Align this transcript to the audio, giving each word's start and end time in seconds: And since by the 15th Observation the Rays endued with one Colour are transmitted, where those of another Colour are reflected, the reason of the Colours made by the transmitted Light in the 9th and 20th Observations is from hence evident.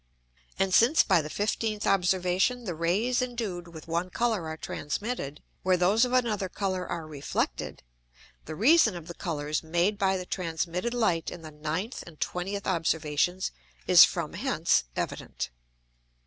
And 0.57 0.73
since 0.73 1.03
by 1.03 1.21
the 1.21 1.29
15th 1.29 1.85
Observation 1.85 2.63
the 2.63 2.73
Rays 2.73 3.21
endued 3.21 3.67
with 3.67 3.87
one 3.87 4.09
Colour 4.09 4.47
are 4.47 4.57
transmitted, 4.57 5.43
where 5.61 5.77
those 5.77 6.05
of 6.05 6.11
another 6.11 6.49
Colour 6.49 6.87
are 6.87 7.05
reflected, 7.05 7.83
the 8.45 8.55
reason 8.55 8.95
of 8.95 9.07
the 9.07 9.13
Colours 9.13 9.61
made 9.61 9.99
by 9.99 10.17
the 10.17 10.25
transmitted 10.25 10.95
Light 10.95 11.29
in 11.29 11.43
the 11.43 11.51
9th 11.51 12.01
and 12.01 12.19
20th 12.19 12.65
Observations 12.65 13.51
is 13.85 14.03
from 14.03 14.33
hence 14.33 14.85
evident. 14.95 15.51